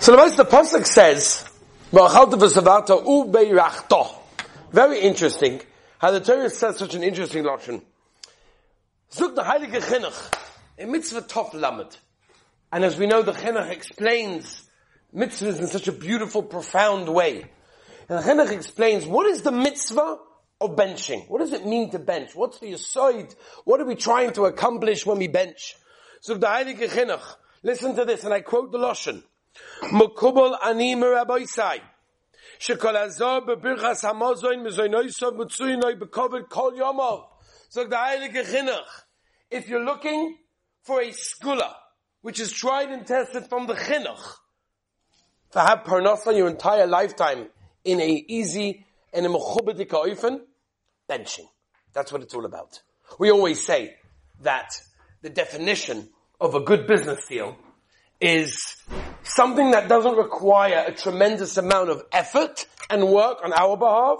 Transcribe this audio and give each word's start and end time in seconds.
So 0.00 0.10
the 0.10 0.18
most 0.18 0.36
the 0.36 0.44
pasuk 0.44 0.84
says, 0.84 1.44
Very 4.72 5.00
interesting 5.00 5.60
how 5.98 6.10
the 6.10 6.20
Torah 6.20 6.50
says 6.50 6.78
such 6.78 6.94
an 6.94 7.04
interesting 7.04 7.44
lashon. 7.44 7.82
Zug 9.12 9.36
the 9.36 9.42
Heilige 9.42 9.80
Chinuch, 9.80 10.34
a 10.78 10.86
mitzvah 10.86 11.22
tov 11.22 11.54
lamed. 11.54 11.96
And 12.72 12.82
as 12.82 12.98
we 12.98 13.06
know, 13.06 13.22
the 13.22 13.30
Chinuch 13.30 13.70
explains 13.70 14.68
mitzvahs 15.14 15.60
in 15.60 15.68
such 15.68 15.86
a 15.86 15.92
beautiful, 15.92 16.42
profound 16.42 17.08
way. 17.08 17.44
And 18.08 18.18
the 18.18 18.22
Chinuch 18.22 18.50
explains, 18.50 19.06
what 19.06 19.26
is 19.26 19.42
the 19.42 19.52
mitzvah 19.52 20.18
of 20.60 20.70
benching? 20.70 21.28
What 21.28 21.38
does 21.38 21.52
it 21.52 21.64
mean 21.64 21.90
to 21.90 22.00
bench? 22.00 22.34
What's 22.34 22.58
the 22.58 22.72
aside? 22.72 23.34
What 23.64 23.80
are 23.80 23.86
we 23.86 23.94
trying 23.94 24.32
to 24.32 24.46
accomplish 24.46 25.06
when 25.06 25.18
we 25.18 25.28
bench? 25.28 25.76
So 26.22 26.34
the 26.34 26.46
Heilige 26.46 26.88
Chinuch, 26.88 27.36
listen 27.62 27.94
to 27.94 28.04
this, 28.04 28.24
and 28.24 28.34
I 28.34 28.40
quote 28.40 28.72
the 28.72 28.78
Lashon. 28.78 29.22
Mukubal 29.90 30.56
ani 30.62 30.94
meraboisai. 30.94 31.80
Shekol 32.58 32.96
azor 32.96 33.42
bebirchas 33.42 34.02
hamazoin 34.02 34.62
mezoinoisov 34.62 35.36
mutsuyinoi 35.36 35.98
bekovid 35.98 36.48
kol 36.48 36.72
yomov. 36.72 37.26
So 37.68 37.84
the 37.84 37.96
Heilige 37.96 38.44
Chinuch, 38.44 39.04
if 39.50 39.68
you're 39.68 39.84
looking 39.84 40.36
for 40.82 41.00
a 41.00 41.08
skula, 41.08 41.72
which 42.20 42.38
is 42.40 42.52
tried 42.52 42.90
and 42.90 43.06
tested 43.06 43.46
from 43.48 43.66
the 43.66 43.74
chinuch, 43.74 44.36
to 45.52 45.60
have 45.60 45.80
parnasa 45.80 46.36
your 46.36 46.48
entire 46.48 46.86
lifetime 46.86 47.48
in 47.84 48.00
a 48.00 48.24
easy 48.28 48.86
and 49.12 49.26
a 49.26 49.28
mechubedika 49.28 50.06
oifen, 50.06 50.40
benching. 51.08 51.46
That's 51.92 52.12
what 52.12 52.22
it's 52.22 52.34
all 52.34 52.46
about. 52.46 52.80
We 53.18 53.30
always 53.30 53.64
say 53.64 53.96
that 54.40 54.70
the 55.20 55.30
definition 55.30 56.08
of 56.40 56.54
a 56.54 56.60
good 56.60 56.86
business 56.86 57.26
deal 57.26 57.56
is 58.20 58.76
something 59.24 59.72
that 59.72 59.88
doesn't 59.88 60.16
require 60.16 60.84
a 60.86 60.92
tremendous 60.92 61.56
amount 61.56 61.90
of 61.90 62.02
effort 62.12 62.66
and 62.90 63.08
work 63.08 63.38
on 63.44 63.52
our 63.52 63.76
behalf, 63.76 64.18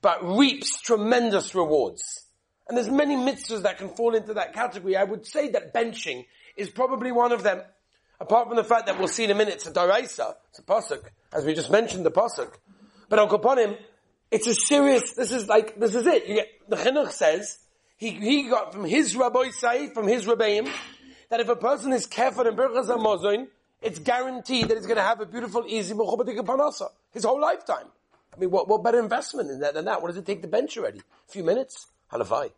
but 0.00 0.24
reaps 0.24 0.80
tremendous 0.80 1.54
rewards. 1.54 2.26
And 2.68 2.76
there's 2.76 2.90
many 2.90 3.16
mitzvahs 3.16 3.62
that 3.62 3.78
can 3.78 3.88
fall 3.90 4.14
into 4.14 4.34
that 4.34 4.54
category. 4.54 4.96
I 4.96 5.04
would 5.04 5.26
say 5.26 5.50
that 5.50 5.74
benching 5.74 6.26
is 6.56 6.70
probably 6.70 7.12
one 7.12 7.32
of 7.32 7.42
them. 7.42 7.62
Apart 8.20 8.48
from 8.48 8.56
the 8.56 8.64
fact 8.64 8.86
that 8.86 8.98
we'll 8.98 9.08
see 9.08 9.24
in 9.24 9.30
a 9.30 9.34
minute, 9.34 9.54
it's 9.54 9.66
a 9.66 9.72
daraisa, 9.72 10.34
it's 10.50 10.60
a 10.60 10.62
pasuk, 10.62 11.02
as 11.32 11.44
we 11.44 11.54
just 11.54 11.70
mentioned 11.70 12.06
the 12.06 12.10
pasuk. 12.10 12.52
But 13.08 13.18
on 13.18 13.28
Koponim, 13.28 13.76
it's 14.30 14.46
a 14.46 14.54
serious, 14.54 15.12
this 15.12 15.32
is 15.32 15.48
like, 15.48 15.78
this 15.78 15.94
is 15.94 16.06
it. 16.06 16.26
You 16.26 16.36
get, 16.36 16.48
the 16.68 16.76
chinuch 16.76 17.10
says, 17.10 17.58
he, 17.96 18.10
he 18.10 18.48
got 18.48 18.72
from 18.72 18.84
his 18.84 19.14
rabbi 19.16 19.50
Said, 19.50 19.92
from 19.92 20.06
his 20.06 20.24
rabbeim, 20.24 20.68
that 21.30 21.40
if 21.40 21.48
a 21.48 21.56
person 21.56 21.92
is 21.92 22.06
careful 22.06 22.46
in 22.46 22.54
Birchas 22.54 22.86
HaMazon, 22.86 23.48
it's 23.82 23.98
guaranteed 23.98 24.68
that 24.68 24.76
he's 24.76 24.86
going 24.86 24.96
to 24.96 25.02
have 25.02 25.20
a 25.20 25.26
beautiful, 25.26 25.64
easy 25.66 25.94
mechubadik 25.94 26.38
panasa 26.38 26.88
his 27.12 27.24
whole 27.24 27.40
lifetime. 27.40 27.86
I 28.34 28.38
mean, 28.38 28.50
what, 28.50 28.68
what 28.68 28.82
better 28.82 28.98
investment 29.00 29.50
in 29.50 29.60
that 29.60 29.74
than 29.74 29.84
that? 29.84 30.00
What 30.00 30.08
does 30.08 30.16
it 30.16 30.24
take 30.24 30.42
to 30.42 30.48
bench 30.48 30.78
already? 30.78 30.98
A 30.98 31.32
few 31.32 31.44
minutes? 31.44 31.86
Halavai. 32.10 32.50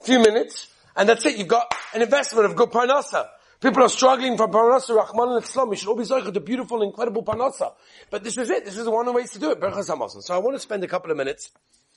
A 0.00 0.04
few 0.04 0.20
minutes, 0.20 0.68
and 0.96 1.08
that's 1.08 1.26
it. 1.26 1.36
You've 1.36 1.48
got 1.48 1.74
an 1.94 2.02
investment 2.02 2.46
of 2.46 2.56
good 2.56 2.70
panasa. 2.70 3.28
People 3.60 3.82
are 3.82 3.88
struggling 3.88 4.36
for 4.36 4.46
parnasa, 4.46 4.94
Rahman 4.94 5.34
and 5.34 5.42
Islam. 5.42 5.70
We 5.70 5.76
should 5.76 5.88
all 5.88 5.96
be 5.96 6.04
zoichet 6.04 6.32
the 6.32 6.40
beautiful, 6.40 6.80
incredible 6.82 7.24
parnasa. 7.24 7.72
But 8.08 8.22
this 8.22 8.38
is 8.38 8.50
it. 8.50 8.64
This 8.64 8.76
is 8.76 8.88
one 8.88 9.00
of 9.00 9.06
the 9.06 9.12
ways 9.12 9.32
to 9.32 9.40
do 9.40 9.50
it. 9.50 9.60
Birchas 9.60 9.90
Hamazon. 9.90 10.22
So 10.22 10.32
I 10.32 10.38
want 10.38 10.54
to 10.54 10.60
spend 10.60 10.84
a 10.84 10.86
couple 10.86 11.10
of 11.10 11.16
minutes 11.16 11.50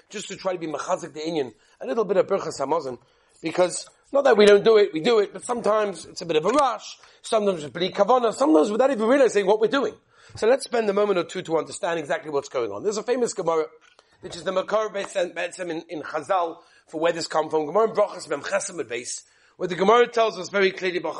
just 0.09 0.27
to 0.29 0.35
try 0.35 0.53
to 0.53 0.57
be 0.57 0.65
machazik 0.65 1.13
the 1.13 1.19
inyan, 1.19 1.53
a 1.79 1.85
little 1.85 2.03
bit 2.03 2.17
of 2.17 2.25
Birchas 2.25 2.59
Hamazon, 2.59 2.97
because 3.43 3.87
not 4.11 4.23
that 4.25 4.37
we 4.37 4.45
don't 4.45 4.63
do 4.63 4.77
it, 4.77 4.93
we 4.93 4.99
do 4.99 5.19
it, 5.19 5.33
but 5.33 5.43
sometimes 5.43 6.05
it's 6.05 6.21
a 6.21 6.25
bit 6.25 6.37
of 6.37 6.45
a 6.45 6.49
rush, 6.49 6.97
sometimes 7.21 7.63
it's 7.63 7.73
bli 7.73 7.91
kavana, 7.91 8.33
sometimes 8.33 8.71
without 8.71 8.91
even 8.91 9.07
realizing 9.07 9.45
what 9.45 9.59
we're 9.59 9.67
doing. 9.67 9.93
So 10.35 10.47
let's 10.47 10.63
spend 10.63 10.89
a 10.89 10.93
moment 10.93 11.19
or 11.19 11.23
two 11.23 11.41
to 11.43 11.57
understand 11.57 11.99
exactly 11.99 12.31
what's 12.31 12.49
going 12.49 12.71
on. 12.71 12.83
There's 12.83 12.97
a 12.97 13.03
famous 13.03 13.33
Gemara, 13.33 13.65
which 14.21 14.35
is 14.35 14.43
the 14.43 14.51
Makar 14.51 14.89
Betzem 14.89 15.69
in, 15.69 15.83
in 15.89 16.01
Chazal, 16.01 16.57
for 16.87 16.99
where 16.99 17.11
this 17.11 17.27
comes 17.27 17.51
from. 17.51 17.65
Gemara 17.65 17.89
Brachas 17.89 18.29
Mem 18.29 18.41
Chesem 18.41 18.87
base 18.87 19.23
where 19.61 19.67
the 19.67 19.75
Gemara 19.75 20.07
tells 20.07 20.39
us 20.39 20.49
very 20.49 20.71
clearly, 20.71 20.97
that 20.97 21.13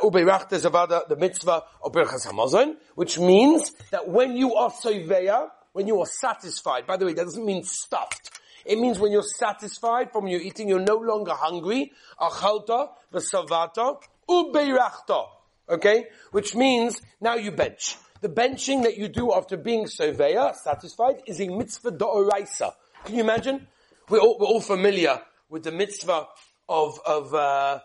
Ubeirachta 0.00 0.52
is 0.52 0.62
the 0.62 1.16
mitzvah 1.18 1.64
of 1.82 1.90
Birchas 1.90 2.24
Hamazon, 2.24 2.76
which 2.94 3.18
means 3.18 3.72
that 3.90 4.08
when 4.08 4.36
you 4.36 4.54
are 4.54 4.70
soiveya, 4.70 5.48
when 5.72 5.88
you 5.88 5.98
are 6.00 6.06
satisfied, 6.06 6.86
by 6.86 6.96
the 6.96 7.04
way, 7.04 7.12
that 7.14 7.24
doesn't 7.24 7.44
mean 7.44 7.64
stuffed. 7.64 8.30
It 8.64 8.78
means 8.78 8.98
when 8.98 9.12
you're 9.12 9.22
satisfied 9.22 10.12
from 10.12 10.26
your 10.26 10.40
eating, 10.40 10.68
you're 10.68 10.80
no 10.80 10.96
longer 10.96 11.32
hungry. 11.32 11.92
Achalta, 12.20 12.88
v'savata, 13.12 13.98
ubeirachta. 14.28 15.26
Okay? 15.68 16.06
Which 16.30 16.54
means 16.54 17.00
now 17.20 17.34
you 17.34 17.52
bench. 17.52 17.96
The 18.20 18.28
benching 18.28 18.84
that 18.84 18.96
you 18.96 19.08
do 19.08 19.32
after 19.34 19.56
being 19.56 19.84
soveya, 19.84 20.54
satisfied, 20.54 21.22
is 21.26 21.40
a 21.40 21.48
mitzvah 21.48 21.92
da'oraisa. 21.92 22.72
Can 23.04 23.16
you 23.16 23.20
imagine? 23.20 23.66
We're 24.08 24.20
all, 24.20 24.38
we're 24.38 24.46
all 24.46 24.60
familiar 24.60 25.20
with 25.50 25.64
the 25.64 25.72
mitzvah 25.72 26.26
of, 26.68 27.00
of, 27.04 27.34
uh, 27.34 27.80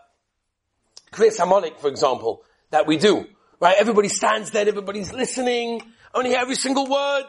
Kriyas 1.11 1.37
Harmonic, 1.37 1.79
for 1.79 1.87
example, 1.87 2.43
that 2.71 2.87
we 2.87 2.97
do. 2.97 3.25
Right? 3.59 3.75
Everybody 3.77 4.07
stands 4.09 4.51
there, 4.51 4.67
everybody's 4.67 5.11
listening, 5.11 5.81
only 6.13 6.29
hear 6.29 6.39
every 6.39 6.55
single 6.55 6.87
word. 6.87 7.25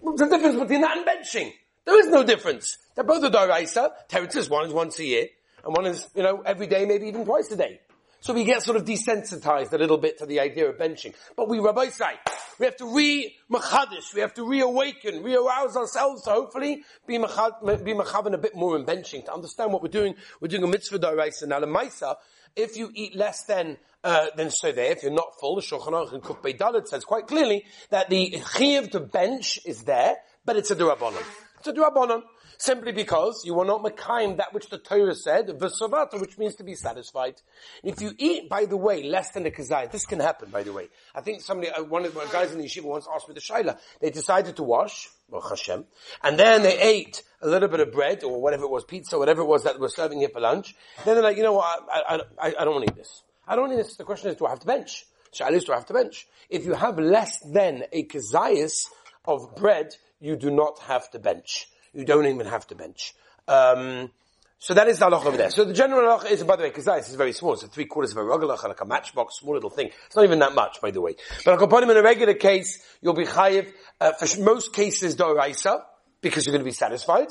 What's 0.00 0.20
the 0.20 0.28
difference 0.28 0.56
between 0.56 0.82
that 0.82 0.96
and 0.98 1.06
benching? 1.06 1.52
There 1.86 2.00
is 2.00 2.08
no 2.08 2.24
difference. 2.24 2.78
They're 2.94 3.04
both 3.04 3.22
a 3.22 3.30
daraisa. 3.30 3.92
Teretzis, 4.08 4.50
one 4.50 4.66
is 4.66 4.72
once 4.72 4.98
a 4.98 5.04
year, 5.04 5.28
and 5.64 5.74
one 5.74 5.86
is, 5.86 6.08
you 6.16 6.22
know, 6.22 6.42
every 6.44 6.66
day, 6.66 6.84
maybe 6.84 7.06
even 7.06 7.24
twice 7.24 7.50
a 7.52 7.56
day. 7.56 7.80
So 8.20 8.34
we 8.34 8.42
get 8.42 8.62
sort 8.62 8.76
of 8.76 8.84
desensitized 8.84 9.72
a 9.72 9.78
little 9.78 9.98
bit 9.98 10.18
to 10.18 10.26
the 10.26 10.40
idea 10.40 10.68
of 10.68 10.78
benching. 10.78 11.14
But 11.36 11.48
we, 11.48 11.60
Rabbi 11.60 11.90
say, 11.90 12.18
we 12.58 12.66
have 12.66 12.76
to 12.78 12.92
re-machadish, 12.92 14.14
we 14.14 14.20
have 14.20 14.34
to 14.34 14.44
reawaken, 14.44 15.22
re-arouse 15.22 15.76
ourselves 15.76 16.22
to 16.22 16.30
hopefully 16.30 16.82
be 17.06 17.18
machad, 17.18 17.84
be 17.84 17.92
machavan 17.92 18.34
a 18.34 18.38
bit 18.38 18.56
more 18.56 18.76
in 18.76 18.84
benching, 18.84 19.24
to 19.26 19.32
understand 19.32 19.72
what 19.72 19.80
we're 19.80 19.88
doing. 19.88 20.16
We're 20.40 20.48
doing 20.48 20.64
a 20.64 20.66
mitzvah 20.66 20.98
daraisa. 20.98 21.46
Now 21.46 21.60
the 21.60 21.66
maisa, 21.66 22.16
if 22.56 22.76
you 22.76 22.90
eat 22.94 23.14
less 23.14 23.44
than, 23.44 23.76
uh, 24.02 24.26
than 24.34 24.50
so 24.50 24.72
there, 24.72 24.90
if 24.90 25.04
you're 25.04 25.12
not 25.12 25.38
full, 25.38 25.54
the 25.54 25.62
Shulchan 25.62 25.92
Aruch 25.92 26.12
and 26.12 26.22
Kuf 26.22 26.42
Dalit 26.56 26.88
says 26.88 27.04
quite 27.04 27.28
clearly 27.28 27.64
that 27.90 28.10
the 28.10 28.42
chiv 28.56 28.90
to 28.90 28.98
bench 28.98 29.60
is 29.64 29.84
there, 29.84 30.16
but 30.44 30.56
it's 30.56 30.72
a 30.72 30.74
durabonon. 30.74 31.22
It's 31.66 31.76
a 31.76 31.80
durabonon. 31.80 32.22
Simply 32.58 32.92
because 32.92 33.42
you 33.44 33.58
are 33.58 33.64
not 33.64 33.82
Mekayim 33.82 34.38
that 34.38 34.54
which 34.54 34.70
the 34.70 34.78
Torah 34.78 35.14
said, 35.14 35.48
Vesavata, 35.48 36.18
which 36.18 36.38
means 36.38 36.54
to 36.54 36.64
be 36.64 36.74
satisfied. 36.74 37.34
If 37.82 38.00
you 38.00 38.12
eat, 38.16 38.48
by 38.48 38.64
the 38.64 38.76
way, 38.76 39.02
less 39.02 39.32
than 39.32 39.44
a 39.46 39.50
kazayit, 39.50 39.90
this 39.90 40.06
can 40.06 40.20
happen, 40.20 40.48
by 40.50 40.62
the 40.62 40.72
way. 40.72 40.88
I 41.14 41.20
think 41.20 41.42
somebody, 41.42 41.70
uh, 41.70 41.82
one 41.82 42.06
of 42.06 42.14
the 42.14 42.20
guys 42.32 42.52
in 42.52 42.58
the 42.58 42.64
yeshiva 42.64 42.84
once 42.84 43.06
asked 43.12 43.28
me 43.28 43.34
the 43.34 43.40
shaila. 43.40 43.78
They 44.00 44.10
decided 44.10 44.56
to 44.56 44.62
wash, 44.62 45.10
Hashem, 45.30 45.84
and 46.22 46.38
then 46.38 46.62
they 46.62 46.78
ate 46.80 47.24
a 47.42 47.48
little 47.48 47.68
bit 47.68 47.80
of 47.80 47.92
bread, 47.92 48.22
or 48.24 48.40
whatever 48.40 48.64
it 48.64 48.70
was, 48.70 48.84
pizza, 48.84 49.18
whatever 49.18 49.42
it 49.42 49.46
was 49.46 49.64
that 49.64 49.78
we're 49.78 49.88
serving 49.88 50.20
here 50.20 50.30
for 50.30 50.40
lunch. 50.40 50.74
Then 51.04 51.16
they're 51.16 51.24
like, 51.24 51.36
you 51.36 51.42
know 51.42 51.54
what, 51.54 51.86
I, 51.92 52.00
I, 52.08 52.46
I, 52.48 52.54
I 52.60 52.64
don't 52.64 52.74
want 52.74 52.86
to 52.86 52.92
eat 52.92 52.96
this. 52.96 53.22
I 53.46 53.56
don't 53.56 53.68
to 53.68 53.74
eat 53.74 53.78
this. 53.78 53.96
The 53.96 54.04
question 54.04 54.30
is, 54.30 54.36
do 54.36 54.46
I 54.46 54.50
have 54.50 54.60
to 54.60 54.66
bench? 54.66 55.04
Shaila 55.34 55.52
is, 55.52 55.64
do 55.64 55.72
I 55.72 55.76
have 55.76 55.86
to 55.86 55.94
bench? 55.94 56.26
If 56.48 56.64
you 56.64 56.72
have 56.72 56.98
less 56.98 57.40
than 57.40 57.84
a 57.92 58.04
kazayis 58.04 58.86
of 59.26 59.56
bread, 59.56 59.94
you 60.20 60.36
do 60.36 60.50
not 60.50 60.78
have 60.80 61.10
to 61.10 61.18
bench 61.18 61.68
you 61.96 62.04
don't 62.04 62.26
even 62.26 62.46
have 62.46 62.66
to 62.68 62.74
bench. 62.74 63.14
Um, 63.48 64.10
so 64.58 64.74
that 64.74 64.88
is 64.88 64.98
the 64.98 65.06
halach 65.06 65.24
over 65.24 65.36
there. 65.36 65.50
So 65.50 65.64
the 65.64 65.72
general 65.72 66.18
halach 66.18 66.30
is, 66.30 66.42
by 66.44 66.56
the 66.56 66.62
way, 66.62 66.68
because 66.68 66.84
this 66.84 67.08
is 67.08 67.14
very 67.14 67.32
small. 67.32 67.54
It's 67.54 67.62
a 67.62 67.68
three 67.68 67.86
quarters 67.86 68.12
of 68.12 68.18
a 68.18 68.20
rogalach, 68.20 68.62
like 68.64 68.80
a 68.80 68.84
matchbox, 68.84 69.38
small 69.38 69.54
little 69.54 69.70
thing. 69.70 69.90
It's 70.06 70.16
not 70.16 70.24
even 70.24 70.38
that 70.40 70.54
much, 70.54 70.80
by 70.80 70.90
the 70.90 71.00
way. 71.00 71.16
But 71.44 71.60
upon 71.60 71.82
him 71.82 71.90
in 71.90 71.96
a 71.96 72.02
regular 72.02 72.34
case, 72.34 72.82
you'll 73.00 73.14
be 73.14 73.24
chayiv, 73.24 73.72
uh, 74.00 74.12
for 74.12 74.42
most 74.42 74.74
cases, 74.74 75.16
doraisa, 75.16 75.82
because 76.20 76.46
you're 76.46 76.52
going 76.52 76.64
to 76.64 76.68
be 76.68 76.72
satisfied 76.72 77.28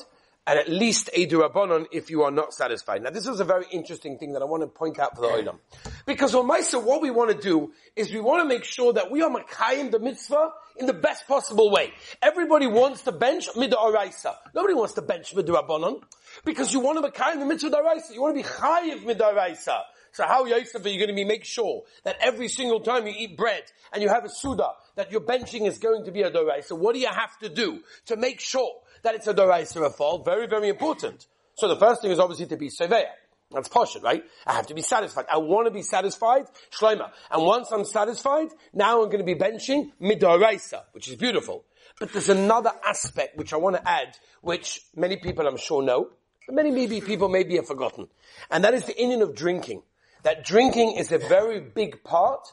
and 0.47 0.59
at 0.59 0.69
least 0.69 1.09
a 1.13 1.27
durabonon 1.27 1.87
if 1.91 2.09
you 2.09 2.23
are 2.23 2.31
not 2.31 2.53
satisfied. 2.53 3.01
Now 3.01 3.09
this 3.09 3.27
is 3.27 3.39
a 3.39 3.43
very 3.45 3.65
interesting 3.71 4.17
thing 4.17 4.33
that 4.33 4.41
I 4.41 4.45
want 4.45 4.61
to 4.61 4.67
point 4.67 4.99
out 4.99 5.15
for 5.15 5.21
the 5.21 5.27
oilam. 5.27 5.57
Because 6.05 6.35
on 6.35 6.47
Maisa, 6.47 6.81
what 6.81 7.01
we 7.01 7.09
want 7.09 7.31
to 7.31 7.37
do 7.37 7.71
is 7.95 8.11
we 8.11 8.19
want 8.19 8.43
to 8.43 8.47
make 8.47 8.63
sure 8.63 8.93
that 8.93 9.09
we 9.09 9.23
are 9.23 9.29
makayim 9.29 9.91
the 9.91 9.99
mitzvah 9.99 10.51
in 10.77 10.85
the 10.85 10.93
best 10.93 11.27
possible 11.27 11.71
way. 11.71 11.93
Everybody 12.21 12.67
wants 12.67 13.01
to 13.03 13.11
bench 13.11 13.49
midaraisa. 13.55 14.35
Nobody 14.53 14.75
wants 14.75 14.93
to 14.93 15.01
bench 15.01 15.33
midarabonon. 15.35 16.03
Because 16.43 16.71
you 16.73 16.79
want 16.79 17.03
to 17.03 17.11
makayim 17.11 17.39
the 17.39 17.45
mitzvah 17.45 17.71
daraisa. 17.71 18.13
You 18.13 18.21
want 18.21 18.37
to 18.37 18.43
be 18.43 18.47
chayiv 18.47 19.03
midaraisa. 19.03 19.81
So 20.11 20.25
how, 20.25 20.45
Yosef, 20.45 20.85
are 20.85 20.89
you 20.89 20.97
going 20.97 21.09
to 21.09 21.15
be 21.15 21.25
make 21.25 21.43
sure 21.43 21.83
that 22.03 22.15
every 22.21 22.47
single 22.47 22.79
time 22.79 23.05
you 23.05 23.13
eat 23.17 23.35
bread 23.35 23.63
and 23.91 24.01
you 24.01 24.07
have 24.07 24.23
a 24.23 24.29
suda, 24.29 24.69
that 24.95 25.11
your 25.11 25.19
benching 25.19 25.67
is 25.67 25.77
going 25.77 26.05
to 26.05 26.11
be 26.11 26.21
a 26.21 26.31
doraisa? 26.31 26.77
What 26.77 26.93
do 26.93 27.01
you 27.01 27.09
have 27.09 27.37
to 27.39 27.49
do 27.49 27.81
to 28.05 28.15
make 28.15 28.39
sure 28.39 28.71
that 29.01 29.15
it's 29.15 29.27
a 29.27 29.33
doraisa 29.33 29.85
a 29.85 29.89
fall? 29.89 30.23
Very, 30.23 30.47
very 30.47 30.69
important. 30.69 31.27
So 31.55 31.67
the 31.67 31.75
first 31.75 32.01
thing 32.01 32.11
is 32.11 32.19
obviously 32.19 32.45
to 32.45 32.57
be 32.57 32.69
seveya. 32.69 33.07
That's 33.51 33.69
poshut, 33.69 34.03
right? 34.03 34.23
I 34.45 34.53
have 34.53 34.67
to 34.67 34.73
be 34.73 34.81
satisfied. 34.81 35.25
I 35.31 35.37
want 35.37 35.67
to 35.67 35.71
be 35.71 35.81
satisfied, 35.81 36.45
shleima. 36.71 37.11
And 37.31 37.43
once 37.43 37.71
I'm 37.71 37.85
satisfied, 37.85 38.49
now 38.73 39.01
I'm 39.01 39.09
going 39.09 39.19
to 39.19 39.23
be 39.23 39.35
benching 39.35 39.91
midoraisa, 40.01 40.83
which 40.93 41.07
is 41.07 41.15
beautiful. 41.15 41.63
But 41.99 42.11
there's 42.11 42.29
another 42.29 42.71
aspect 42.85 43.37
which 43.37 43.53
I 43.53 43.57
want 43.57 43.75
to 43.75 43.87
add, 43.87 44.17
which 44.41 44.81
many 44.95 45.17
people 45.17 45.47
I'm 45.47 45.57
sure 45.57 45.81
know, 45.81 46.09
but 46.45 46.55
many 46.55 46.71
maybe 46.71 47.01
people 47.01 47.29
maybe 47.29 47.55
have 47.55 47.67
forgotten. 47.67 48.07
And 48.49 48.63
that 48.63 48.73
is 48.73 48.85
the 48.85 48.93
inyan 48.93 49.21
of 49.21 49.35
drinking 49.35 49.83
that 50.25 50.43
drinking 50.43 50.93
is 50.93 51.11
a 51.11 51.19
very 51.19 51.59
big 51.59 52.03
part 52.03 52.51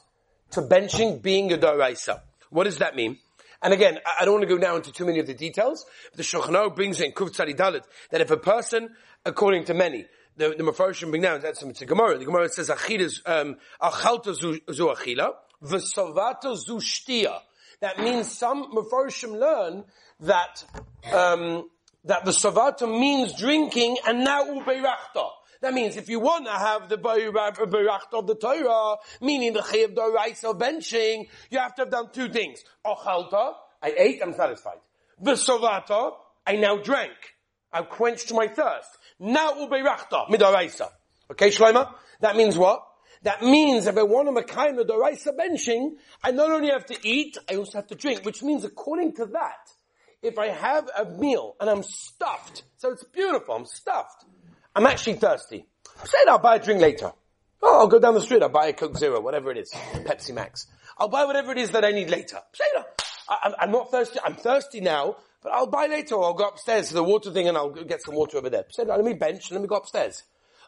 to 0.50 0.60
benching 0.60 1.22
being 1.22 1.50
a 1.54 1.56
doraisa. 1.56 2.20
What 2.50 2.64
does 2.64 2.78
that 2.78 2.94
mean? 2.94 3.18
And 3.62 3.72
again, 3.72 3.98
I 4.20 4.26
don't 4.26 4.34
want 4.34 4.46
to 4.46 4.54
go 4.54 4.60
now 4.60 4.76
into 4.76 4.92
too 4.92 5.06
many 5.06 5.20
of 5.20 5.26
the 5.26 5.32
details. 5.32 5.86
But 6.10 6.18
the 6.18 6.22
Shulchan 6.22 6.76
brings 6.76 7.00
in 7.00 7.12
Kuf 7.12 7.30
Tzadi 7.30 7.56
Dalit 7.56 7.84
that 8.10 8.20
if 8.20 8.30
a 8.30 8.36
person, 8.36 8.90
according 9.24 9.64
to 9.64 9.74
many, 9.74 10.04
the, 10.37 10.50
the 10.50 10.64
Mepharshim 10.64 11.11
bring 11.11 11.23
down, 11.23 11.40
that's 11.40 11.62
a 11.62 11.87
Gemara. 11.87 12.19
The 12.19 12.25
Gemara 12.25 12.49
says, 12.49 12.69
Achilas, 12.69 13.20
um, 13.26 13.56
Achalta 13.81 14.34
zu 14.34 14.61
achila, 14.67 15.34
v'savata 15.62 16.56
zu 16.56 16.76
shtia. 16.76 17.38
That 17.81 17.99
means 17.99 18.31
some 18.31 18.73
Mepharshim 18.73 19.38
learn 19.38 19.84
that, 20.20 20.64
um, 21.12 21.69
that 22.05 22.25
the 22.25 22.31
savata 22.31 22.88
means 22.88 23.38
drinking 23.38 23.99
and 24.06 24.25
now 24.25 24.44
ubeirachta. 24.44 25.29
That 25.62 25.75
means 25.75 25.96
if 25.96 26.08
you 26.08 26.19
want 26.19 26.46
to 26.46 26.52
have 26.52 26.88
the 26.88 26.99
Beiracht 26.99 28.12
of 28.12 28.26
the 28.26 28.35
Torah, 28.35 28.96
meaning 29.20 29.52
the 29.52 29.61
Doraisa 29.61 30.58
benching, 30.58 31.28
you 31.50 31.58
have 31.58 31.75
to 31.76 31.82
have 31.82 31.90
done 31.90 32.11
two 32.12 32.28
things. 32.28 32.64
Ochalta, 32.85 33.55
I 33.81 33.94
ate, 33.96 34.20
I'm 34.23 34.35
satisfied. 34.35 34.78
Vesovata, 35.23 36.14
I 36.44 36.56
now 36.56 36.78
drank. 36.78 37.12
I've 37.73 37.88
quenched 37.88 38.32
my 38.35 38.49
thirst. 38.49 38.88
Now 39.19 39.53
Ubeirachta, 39.53 40.29
Midoraisa. 40.29 40.88
Okay, 41.31 41.49
Shloima? 41.49 41.94
That 42.20 42.37
means 42.37 42.56
what? 42.56 42.82
That 43.23 43.43
means 43.43 43.87
if 43.87 43.97
I 43.97 44.03
want 44.03 44.29
to 44.29 44.43
Mekayim 44.43 44.76
the 44.76 44.85
Doraisa 44.85 45.37
benching, 45.37 45.93
I 46.25 46.32
not 46.32 46.50
only 46.50 46.70
have 46.70 46.87
to 46.87 46.97
eat, 47.09 47.38
I 47.49 47.55
also 47.55 47.79
have 47.79 47.87
to 47.88 47.94
drink, 47.94 48.25
which 48.25 48.43
means 48.43 48.64
according 48.64 49.14
to 49.17 49.26
that, 49.26 49.70
if 50.23 50.38
I 50.38 50.49
have 50.49 50.88
a 50.99 51.05
meal 51.05 51.56
and 51.61 51.70
I'm 51.70 51.82
stuffed, 51.82 52.64
so 52.79 52.91
it's 52.91 53.05
beautiful, 53.05 53.55
I'm 53.55 53.67
stuffed, 53.67 54.25
I'm 54.75 54.87
actually 54.87 55.14
thirsty. 55.14 55.67
Say 56.05 56.19
that 56.25 56.31
I'll 56.31 56.38
buy 56.38 56.56
a 56.56 56.59
drink 56.59 56.81
later. 56.81 57.12
Oh, 57.62 57.81
I'll 57.81 57.88
go 57.88 58.00
down 58.00 58.14
the 58.14 58.20
street, 58.20 58.43
I'll 58.43 58.49
buy 58.49 58.67
a 58.67 58.73
Coke 58.73 58.97
Zero, 58.97 59.20
whatever 59.20 59.53
it 59.53 59.59
is, 59.59 59.70
Pepsi 59.70 60.35
Max. 60.35 60.67
I'll 60.99 61.09
buy 61.09 61.25
whatever 61.25 61.53
it 61.53 61.59
is 61.59 61.70
that 61.70 61.85
I 61.85 61.93
need 61.93 62.11
later. 62.11 62.41
Say 62.55 62.64
I'm 63.29 63.70
not 63.70 63.91
thirsty, 63.93 64.19
I'm 64.25 64.35
thirsty 64.35 64.81
now, 64.81 65.17
but 65.42 65.52
I'll 65.52 65.66
buy 65.66 65.86
later 65.86 66.14
or 66.14 66.24
I'll 66.24 66.34
go 66.34 66.48
upstairs 66.48 66.88
to 66.88 66.94
the 66.94 67.04
water 67.04 67.30
thing 67.30 67.48
and 67.48 67.56
I'll 67.56 67.70
get 67.70 68.02
some 68.02 68.14
water 68.14 68.38
over 68.38 68.50
there. 68.50 68.64
Say 68.70 68.84
let 68.84 69.04
me 69.04 69.14
bench, 69.14 69.50
and 69.50 69.56
let 69.56 69.62
me 69.62 69.68
go 69.68 69.76
upstairs. 69.76 70.22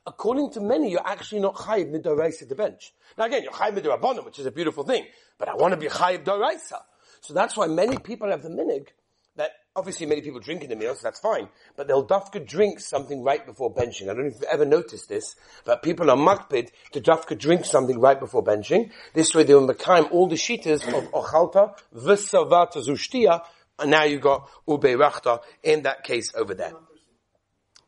According 0.06 0.50
to 0.52 0.60
many, 0.60 0.90
you're 0.90 1.06
actually 1.06 1.40
not 1.40 1.54
chayiv 1.54 1.90
midoraisa 1.90 2.48
the 2.48 2.54
bench. 2.54 2.92
Now 3.16 3.24
again, 3.24 3.42
you're 3.42 3.52
chayiv 3.52 3.78
midorabonim, 3.78 4.24
which 4.24 4.38
is 4.38 4.46
a 4.46 4.50
beautiful 4.50 4.84
thing, 4.84 5.06
but 5.38 5.48
I 5.48 5.54
want 5.54 5.72
to 5.72 5.80
be 5.80 5.86
chayiv 5.86 6.24
doraisa. 6.24 6.80
So 7.20 7.32
that's 7.32 7.56
why 7.56 7.68
many 7.68 7.96
people 7.98 8.30
have 8.30 8.42
the 8.42 8.50
minig 8.50 8.88
that 9.36 9.50
obviously 9.74 10.06
many 10.06 10.20
people 10.20 10.38
drink 10.38 10.62
in 10.62 10.70
the 10.70 10.76
meal, 10.76 10.94
so 10.94 11.00
that's 11.02 11.18
fine. 11.18 11.48
But 11.76 11.88
they'll 11.88 12.06
dafka 12.06 12.46
drink 12.46 12.78
something 12.78 13.24
right 13.24 13.44
before 13.44 13.74
benching. 13.74 14.04
I 14.04 14.06
don't 14.14 14.18
know 14.18 14.26
if 14.26 14.34
you've 14.34 14.44
ever 14.44 14.64
noticed 14.64 15.08
this, 15.08 15.34
but 15.64 15.82
people 15.82 16.10
are 16.10 16.16
makpid 16.16 16.68
to 16.92 17.00
dafka 17.00 17.36
drink 17.36 17.64
something 17.64 17.98
right 17.98 18.18
before 18.20 18.44
benching. 18.44 18.90
This 19.12 19.34
way 19.34 19.42
they 19.42 19.54
will 19.54 19.66
become 19.66 20.08
all 20.12 20.28
the 20.28 20.36
sheeters 20.36 20.86
of 20.86 21.10
ochalta, 21.10 21.76
v'savata 21.94 22.76
zushtia, 22.86 23.42
and 23.78 23.90
now 23.90 24.04
you've 24.04 24.20
got 24.20 24.48
ube 24.68 24.82
rachta 24.82 25.40
in 25.62 25.82
that 25.82 26.04
case 26.04 26.32
over 26.34 26.54
there. 26.54 26.72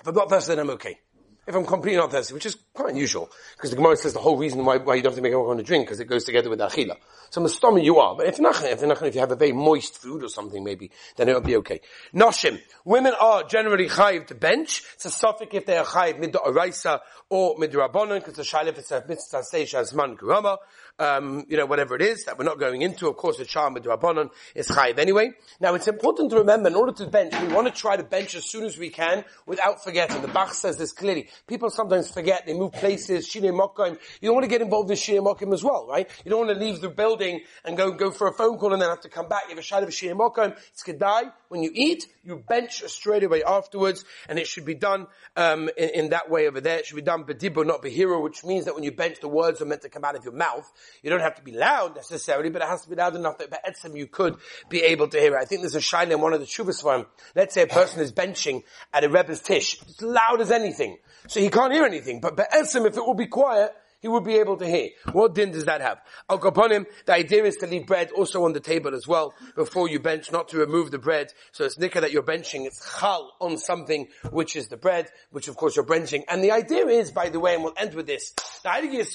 If 0.01 0.07
I'm 0.07 0.15
not 0.15 0.31
thirsty, 0.31 0.53
then 0.53 0.61
I'm 0.61 0.71
okay 0.71 0.99
if 1.47 1.55
I'm 1.55 1.65
completely 1.65 1.99
not 1.99 2.11
thirsty, 2.11 2.35
which 2.35 2.47
is 2.47 2.57
quite 2.77 2.91
unusual, 2.91 3.31
because 3.57 3.71
the 3.71 3.77
Gemara 3.77 3.97
says 3.97 4.13
the 4.13 4.21
whole 4.21 4.37
reason 4.37 4.65
why, 4.65 4.77
why 4.77 4.95
you 4.95 5.03
don't 5.03 5.13
have 5.13 5.17
to 5.17 5.23
make 5.23 5.33
everyone 5.33 5.63
drink, 5.63 5.87
because 5.87 6.01
it 6.01 6.05
goes 6.05 6.25
together 6.25 6.51
with 6.51 6.61
achila. 6.61 6.97
So 7.31 7.43
the 7.43 7.49
stomach 7.49 7.83
you 7.83 7.99
are, 7.99 8.15
but 8.17 8.27
if 8.27 8.39
not, 8.39 8.63
if 8.63 8.83
not, 8.83 9.03
if 9.03 9.15
you 9.15 9.21
have 9.21 9.33
a 9.33 9.37
very 9.37 9.53
moist 9.53 9.99
food 9.99 10.23
or 10.23 10.29
something 10.29 10.63
maybe, 10.63 10.91
then 11.17 11.29
it'll 11.29 11.41
be 11.41 11.57
okay. 11.57 11.81
Noshim. 12.15 12.61
Women 12.85 13.15
are 13.21 13.45
generally 13.45 13.89
chayiv 13.89 14.27
to 14.29 14.35
bench. 14.35 14.83
It's 14.95 15.07
a 15.07 15.11
suffix 15.11 15.55
if 15.55 15.67
they 15.67 15.77
are 15.77 15.85
chayiv 15.85 16.19
mid 16.19 16.35
oraisa 16.35 17.01
or 17.31 17.57
mid 17.59 17.73
rabbanon, 17.73 18.21
because 18.21 18.35
the 18.35 18.43
shalif 18.43 18.79
is 18.79 18.93
a 18.93 19.05
mitzvah 19.09 19.43
stage 19.43 19.75
as 19.75 19.93
man 19.95 20.17
kurama 20.17 20.59
um, 20.99 21.45
you 21.49 21.57
know, 21.57 21.67
whatever 21.67 21.95
it 21.95 22.03
is 22.03 22.25
that 22.25 22.39
we're 22.39 22.45
not 22.45 22.59
going 22.59 22.83
into. 22.83 23.09
Of 23.09 23.17
course, 23.17 23.37
the 23.37 23.45
charm 23.45 23.75
with 23.75 23.85
Rabbanon 23.85 24.31
is 24.55 24.69
chayiv 24.69 24.99
anyway. 24.99 25.33
Now, 25.61 25.75
it's 25.75 25.89
important 25.89 26.31
to 26.31 26.39
remember, 26.39 26.69
in 26.69 26.75
order 26.75 26.93
to 26.93 27.07
bench, 27.07 27.35
we 27.41 27.49
want 27.49 27.67
to 27.67 27.73
try 27.73 27.97
to 27.97 28.03
bench 28.03 28.35
as 28.35 28.45
soon 28.45 28.65
as 28.65 28.79
we 28.79 28.91
can 28.91 29.25
without 29.47 29.83
forgetting. 29.83 30.23
The 30.23 30.29
Bach 30.29 30.55
says 30.55 30.77
this 30.77 30.93
clearly. 30.93 31.29
People 31.47 31.71
sometimes 31.71 32.11
forget, 32.11 32.47
they 32.47 32.55
move 32.55 32.66
places, 32.71 33.27
Shine 33.27 33.45
Mokim. 33.45 33.99
You 34.21 34.29
don't 34.29 34.35
want 34.35 34.45
to 34.45 34.49
get 34.49 34.63
involved 34.63 34.91
in 34.91 34.97
Shine 34.97 35.19
Mokim 35.19 35.53
as 35.53 35.63
well, 35.63 35.87
right? 35.89 36.09
You 36.25 36.31
don't 36.31 36.47
want 36.47 36.59
to 36.59 36.65
leave 36.65 36.81
the 36.81 36.89
building 36.89 37.41
and 37.65 37.77
go, 37.77 37.91
go 37.93 38.11
for 38.11 38.29
a 38.29 38.33
phone 38.33 38.59
call 38.59 38.73
and 38.73 38.83
then 38.83 38.89
have 38.89 39.01
to 39.03 39.09
come 39.09 39.29
back. 39.29 39.45
You 39.45 39.51
have 39.51 39.59
a 39.59 39.63
shot 39.63 39.83
of 39.83 39.93
Shine 39.93 40.17
Mokim. 40.17 40.57
It's 40.73 40.83
Kedai. 40.83 41.33
When 41.49 41.63
you 41.63 41.71
eat, 41.73 42.07
you 42.25 42.37
bench 42.37 42.83
straight 42.87 43.23
away 43.23 43.43
afterwards, 43.43 44.05
and 44.29 44.39
it 44.39 44.47
should 44.47 44.65
be 44.65 44.75
done 44.75 45.07
um, 45.37 45.69
in, 45.77 45.89
in, 45.91 46.11
that 46.11 46.31
way 46.31 46.49
over 46.49 46.61
there. 46.61 46.79
It 46.79 46.87
should 46.87 46.97
be 46.97 47.03
done 47.03 47.25
bedibo, 47.25 47.65
not 47.65 47.83
behiro, 47.83 48.23
which 48.23 48.45
means 48.45 48.65
that 48.65 48.75
when 48.75 48.85
you 48.85 48.93
bench, 48.93 49.21
the 49.21 49.29
words 49.29 49.61
are 49.61 49.67
meant 49.67 49.83
to 49.83 49.89
come 49.89 50.05
out 50.05 50.17
of 50.17 50.25
your 50.25 50.33
mouth. 50.33 50.71
You 51.03 51.11
don't 51.11 51.21
have 51.21 51.37
to 51.37 51.43
be 51.43 51.53
loud 51.53 51.97
necessarily, 51.97 52.51
but 52.51 52.63
it 52.63 52.69
has 52.69 52.83
to 52.83 52.91
be 52.91 52.97
loud 52.97 53.15
enough 53.17 53.39
that 53.39 53.51
Be'etzim 53.51 53.97
you 53.97 54.07
could 54.07 54.37
be 54.69 54.83
able 54.83 55.09
to 55.09 55.19
hear 55.19 55.37
it. 55.37 55.41
I 55.41 55.45
think 55.45 55.63
there's 55.63 55.75
a 55.75 55.81
shine 55.81 56.13
in 56.13 56.21
one 56.21 56.33
of 56.33 56.41
the 56.41 56.47
Shuvas 56.47 56.83
for 56.83 56.97
him. 56.97 57.07
Let's 57.35 57.55
say 57.55 57.63
a 57.63 57.67
person 57.67 58.01
is 58.01 58.13
benching 58.13 58.63
at 58.93 59.05
a 59.05 59.09
Rebbe's 59.09 59.41
tish. 59.41 59.81
It's 59.83 60.03
loud 60.03 60.41
as 60.41 60.51
anything. 60.51 60.99
So 61.29 61.41
he 61.41 61.51
can't 61.51 61.73
hear 61.73 61.85
anything. 61.85 62.21
But 62.21 62.37
Be'etzim, 62.37 62.87
if 62.87 62.97
it 62.97 63.05
will 63.05 63.15
be 63.15 63.27
quiet, 63.27 63.73
he 64.01 64.09
would 64.09 64.25
be 64.25 64.37
able 64.37 64.57
to 64.57 64.67
hear. 64.67 64.91
What 65.13 65.35
din 65.35 65.53
does 65.53 65.65
that 65.65 65.81
have? 65.81 65.99
Al 66.29 66.39
him, 66.71 66.87
the 67.07 67.15
idea 67.15 67.45
is 67.45 67.57
to 67.57 67.67
leave 67.67 67.87
bread 67.87 68.11
also 68.13 68.45
on 68.45 68.53
the 68.53 68.61
table 68.61 68.95
as 68.95 69.07
well 69.07 69.35
before 69.55 69.89
you 69.89 70.01
bench, 70.01 70.31
not 70.33 70.49
to 70.49 70.59
remove 70.59 70.91
the 70.91 70.99
bread. 70.99 71.33
So 71.53 71.65
it's 71.65 71.77
nikah 71.77 72.01
that 72.01 72.13
you're 72.13 72.23
benching, 72.23 72.67
it's 72.67 72.99
chal 72.99 73.33
on 73.41 73.59
something 73.59 74.09
which 74.31 74.57
is 74.57 74.69
the 74.69 74.77
bread, 74.77 75.09
which 75.31 75.49
of 75.49 75.57
course 75.57 75.77
you're 75.77 75.85
benching. 75.85 76.25
And 76.29 76.43
the 76.43 76.53
idea 76.53 76.87
is, 76.87 77.11
by 77.11 77.29
the 77.29 77.41
way, 77.41 77.55
and 77.55 77.65
we'll 77.65 77.75
end 77.77 77.95
with 77.95 78.07
this, 78.07 78.33
the 78.63 78.71
idea 78.71 79.01
is 79.01 79.13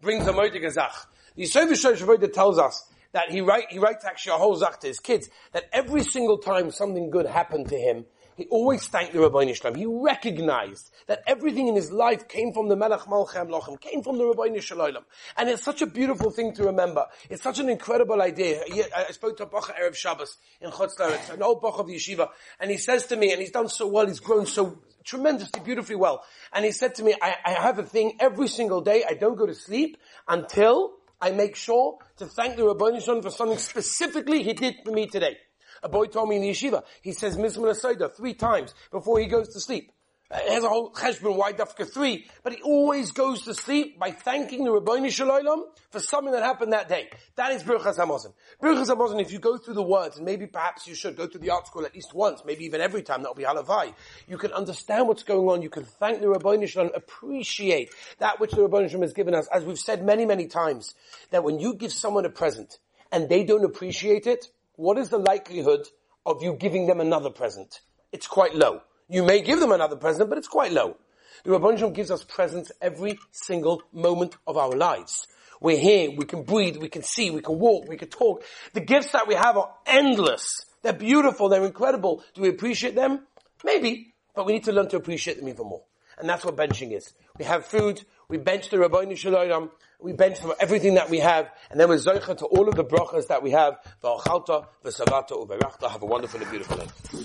brings 0.00 0.26
a 0.26 0.32
moed 0.32 0.54
gezach. 0.54 1.06
The 1.34 1.44
Yisrael 1.44 2.32
tells 2.32 2.58
us 2.58 2.88
that 3.12 3.30
he 3.30 3.40
write, 3.40 3.66
he 3.70 3.78
writes 3.78 4.04
actually 4.04 4.34
a 4.34 4.38
whole 4.38 4.56
zach 4.56 4.80
to 4.80 4.88
his 4.88 5.00
kids, 5.00 5.30
that 5.52 5.64
every 5.72 6.02
single 6.02 6.38
time 6.38 6.70
something 6.70 7.10
good 7.10 7.26
happened 7.26 7.68
to 7.68 7.76
him, 7.76 8.04
he 8.36 8.46
always 8.46 8.86
thanked 8.88 9.12
the 9.12 9.18
Ribbono 9.18 9.54
Shel 9.54 9.72
Olam. 9.72 9.76
He 9.76 9.86
recognized 9.86 10.90
that 11.06 11.22
everything 11.26 11.68
in 11.68 11.76
his 11.76 11.92
life 11.92 12.28
came 12.28 12.52
from 12.52 12.68
the 12.68 12.76
Melech 12.76 13.00
Malchem 13.02 13.48
Lochem, 13.48 13.80
came 13.80 14.02
from 14.02 14.18
the 14.18 14.24
Ribbono 14.24 14.60
Shel 14.60 14.78
Olam. 14.78 15.04
And 15.36 15.48
it's 15.48 15.62
such 15.62 15.82
a 15.82 15.86
beautiful 15.86 16.30
thing 16.30 16.54
to 16.54 16.64
remember. 16.64 17.06
It's 17.30 17.42
such 17.42 17.58
an 17.58 17.68
incredible 17.68 18.20
idea. 18.22 18.62
I 18.96 19.12
spoke 19.12 19.36
to 19.38 19.44
a 19.44 19.46
Bacha 19.46 19.72
Erev 19.72 19.94
Shabbos 19.94 20.38
in 20.60 20.70
Chutz 20.70 20.94
an 21.32 21.42
old 21.42 21.60
Bach 21.60 21.78
of 21.78 21.86
yeshiva, 21.86 22.28
and 22.60 22.70
he 22.70 22.76
says 22.76 23.06
to 23.06 23.16
me, 23.16 23.32
and 23.32 23.40
he's 23.40 23.50
done 23.50 23.68
so 23.68 23.86
well, 23.86 24.06
he's 24.06 24.20
grown 24.20 24.46
so 24.46 24.78
tremendously, 25.04 25.60
beautifully 25.64 25.96
well. 25.96 26.24
And 26.52 26.64
he 26.64 26.72
said 26.72 26.94
to 26.96 27.02
me, 27.02 27.14
I, 27.20 27.36
I 27.44 27.50
have 27.52 27.78
a 27.78 27.82
thing 27.82 28.16
every 28.20 28.48
single 28.48 28.80
day, 28.80 29.04
I 29.08 29.14
don't 29.14 29.36
go 29.36 29.46
to 29.46 29.54
sleep 29.54 29.96
until 30.28 30.94
I 31.20 31.30
make 31.30 31.56
sure 31.56 31.98
to 32.18 32.26
thank 32.26 32.56
the 32.56 32.62
Ribbono 32.62 33.02
Shel 33.02 33.16
Olam 33.16 33.22
for 33.22 33.30
something 33.30 33.58
specifically 33.58 34.42
he 34.42 34.52
did 34.52 34.76
for 34.84 34.92
me 34.92 35.06
today. 35.06 35.36
A 35.84 35.88
boy 35.88 36.06
told 36.06 36.30
me 36.30 36.36
in 36.36 36.42
the 36.42 36.48
yeshiva, 36.50 36.82
he 37.02 37.12
says 37.12 37.36
Mizmor 37.36 37.70
Asayda 37.70 38.16
three 38.16 38.32
times 38.32 38.72
before 38.90 39.20
he 39.20 39.26
goes 39.26 39.50
to 39.50 39.60
sleep. 39.60 39.92
It 40.30 40.50
has 40.50 40.64
a 40.64 40.68
whole 40.70 40.90
cheshbon 40.90 41.36
why 41.36 41.52
dafka 41.52 41.86
three, 41.92 42.26
but 42.42 42.54
he 42.54 42.62
always 42.62 43.12
goes 43.12 43.42
to 43.42 43.52
sleep 43.52 43.98
by 43.98 44.10
thanking 44.10 44.64
the 44.64 44.70
Ribbono 44.70 45.10
Shel 45.10 45.28
Olam 45.28 45.64
for 45.90 46.00
something 46.00 46.32
that 46.32 46.42
happened 46.42 46.72
that 46.72 46.88
day. 46.88 47.10
That 47.36 47.52
is 47.52 47.62
Birchas 47.62 47.98
Hamazon. 47.98 48.32
Birchas 48.62 48.86
Hamazon, 48.86 49.20
if 49.20 49.30
you 49.30 49.38
go 49.38 49.58
through 49.58 49.74
the 49.74 49.82
words, 49.82 50.16
and 50.16 50.24
maybe 50.24 50.46
perhaps 50.46 50.88
you 50.88 50.94
should 50.94 51.16
go 51.16 51.26
through 51.26 51.42
the 51.42 51.50
art 51.50 51.66
school 51.66 51.84
at 51.84 51.94
least 51.94 52.14
once, 52.14 52.42
maybe 52.46 52.64
even 52.64 52.80
every 52.80 53.02
time, 53.02 53.20
that'll 53.20 53.34
be 53.34 53.44
halavai. 53.44 53.92
You 54.26 54.38
can 54.38 54.52
understand 54.52 55.06
what's 55.06 55.22
going 55.22 55.46
on, 55.46 55.60
you 55.60 55.70
can 55.70 55.84
thank 55.84 56.20
the 56.20 56.26
Ribbono 56.26 56.66
Shel 56.66 56.86
Olam, 56.86 56.96
appreciate 56.96 57.90
that 58.18 58.40
which 58.40 58.52
the 58.52 58.66
Ribbono 58.66 58.88
Shel 58.88 59.00
Olam 59.00 59.02
has 59.02 59.12
given 59.12 59.34
us. 59.34 59.46
As 59.48 59.64
we've 59.64 59.78
said 59.78 60.02
many, 60.02 60.24
many 60.24 60.46
times, 60.46 60.94
that 61.30 61.44
when 61.44 61.60
you 61.60 61.74
give 61.74 61.92
someone 61.92 62.24
a 62.24 62.30
present, 62.30 62.78
and 63.12 63.28
they 63.28 63.44
don't 63.44 63.64
appreciate 63.64 64.26
it, 64.26 64.46
what 64.76 64.98
is 64.98 65.08
the 65.08 65.18
likelihood 65.18 65.86
of 66.26 66.42
you 66.42 66.54
giving 66.54 66.86
them 66.86 67.00
another 67.00 67.30
present? 67.30 67.80
It's 68.12 68.26
quite 68.26 68.54
low. 68.54 68.80
You 69.08 69.22
may 69.22 69.42
give 69.42 69.60
them 69.60 69.72
another 69.72 69.96
present, 69.96 70.28
but 70.28 70.38
it's 70.38 70.48
quite 70.48 70.72
low. 70.72 70.96
The 71.44 71.50
Rabban 71.50 71.94
gives 71.94 72.10
us 72.10 72.24
presents 72.24 72.72
every 72.80 73.18
single 73.30 73.82
moment 73.92 74.36
of 74.46 74.56
our 74.56 74.70
lives. 74.70 75.26
We're 75.60 75.78
here, 75.78 76.10
we 76.10 76.24
can 76.24 76.42
breathe, 76.42 76.76
we 76.76 76.88
can 76.88 77.02
see, 77.02 77.30
we 77.30 77.40
can 77.40 77.58
walk, 77.58 77.88
we 77.88 77.96
can 77.96 78.08
talk. 78.08 78.44
The 78.72 78.80
gifts 78.80 79.12
that 79.12 79.28
we 79.28 79.34
have 79.34 79.56
are 79.56 79.70
endless. 79.86 80.64
They're 80.82 80.92
beautiful, 80.92 81.48
they're 81.48 81.64
incredible. 81.64 82.22
Do 82.34 82.42
we 82.42 82.48
appreciate 82.48 82.94
them? 82.94 83.26
Maybe, 83.62 84.14
but 84.34 84.46
we 84.46 84.54
need 84.54 84.64
to 84.64 84.72
learn 84.72 84.88
to 84.88 84.96
appreciate 84.96 85.38
them 85.38 85.48
even 85.48 85.66
more. 85.66 85.82
And 86.18 86.28
that's 86.28 86.44
what 86.44 86.56
benching 86.56 86.92
is. 86.92 87.12
We 87.38 87.44
have 87.44 87.66
food, 87.66 88.04
we 88.28 88.38
bench 88.38 88.70
the 88.70 88.76
Rabbeinu 88.76 89.16
Shalom, 89.16 89.70
we 90.00 90.12
bench 90.12 90.38
from 90.38 90.54
everything 90.60 90.94
that 90.94 91.08
we 91.10 91.18
have, 91.18 91.50
and 91.70 91.80
then 91.80 91.88
we're 91.88 91.96
zoicha 91.96 92.36
to 92.38 92.46
all 92.46 92.68
of 92.68 92.74
the 92.74 92.84
brachas 92.84 93.28
that 93.28 93.42
we 93.42 93.50
have. 93.50 93.78
V'achalta, 94.02 94.66
v'savata, 94.84 95.32
u'berachta. 95.32 95.90
Have 95.90 96.02
a 96.02 96.06
wonderful 96.06 96.40
and 96.40 96.50
beautiful 96.50 96.76
day. 96.76 97.24